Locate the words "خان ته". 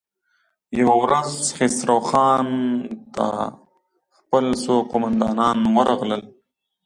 2.09-3.25